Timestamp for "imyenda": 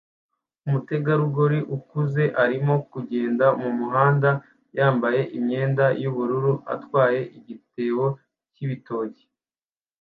5.37-5.85